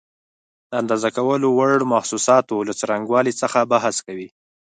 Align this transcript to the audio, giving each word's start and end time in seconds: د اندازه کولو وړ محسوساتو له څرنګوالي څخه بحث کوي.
د 0.69 0.71
اندازه 0.81 1.09
کولو 1.17 1.47
وړ 1.57 1.79
محسوساتو 1.93 2.65
له 2.67 2.73
څرنګوالي 2.79 3.33
څخه 3.41 3.59
بحث 3.71 3.95
کوي. 4.07 4.27